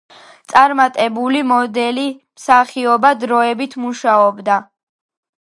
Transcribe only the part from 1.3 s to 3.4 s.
მოდელი მსახიობად